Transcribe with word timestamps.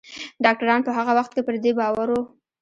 ډاکتران 0.45 0.79
په 0.83 0.91
هغه 0.97 1.11
وخت 1.17 1.31
کې 1.35 1.41
پر 1.47 1.55
دې 1.63 1.71
باور 1.79 2.07
وو 2.11 2.23